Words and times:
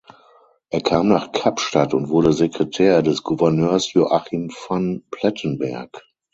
Er 0.71 0.81
kam 0.81 1.09
nach 1.09 1.31
Kapstadt 1.31 1.93
und 1.93 2.09
wurde 2.09 2.33
Sekretär 2.33 3.03
des 3.03 3.21
Gouverneurs 3.21 3.93
Joachim 3.93 4.49
van 4.67 5.03
Plettenberg. 5.11 6.01